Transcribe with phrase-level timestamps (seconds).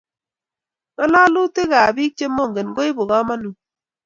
[0.95, 3.57] Kalalutik kab bik chengomen koibu kamanut